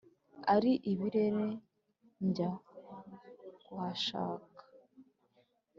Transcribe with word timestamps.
Ari 0.53 0.71
ibirere 0.91 1.45
njya 2.25 2.51
kuhashaka. 3.65 4.61